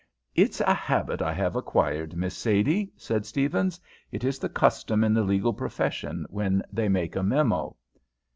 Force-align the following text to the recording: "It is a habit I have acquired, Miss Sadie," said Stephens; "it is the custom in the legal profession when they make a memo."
"It 0.33 0.49
is 0.49 0.61
a 0.61 0.73
habit 0.73 1.21
I 1.21 1.31
have 1.31 1.55
acquired, 1.55 2.15
Miss 2.17 2.35
Sadie," 2.35 2.91
said 2.97 3.23
Stephens; 3.23 3.79
"it 4.11 4.23
is 4.23 4.39
the 4.39 4.49
custom 4.49 5.03
in 5.03 5.13
the 5.13 5.21
legal 5.21 5.53
profession 5.53 6.25
when 6.31 6.63
they 6.73 6.89
make 6.89 7.15
a 7.15 7.21
memo." 7.21 7.75